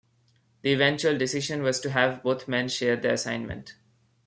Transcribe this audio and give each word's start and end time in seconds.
The 0.63 0.73
eventual 0.73 1.15
decision 1.15 1.61
was 1.61 1.79
to 1.81 1.91
have 1.91 2.23
both 2.23 2.47
men 2.47 2.69
share 2.69 2.95
the 2.95 3.13
assignment. 3.13 3.75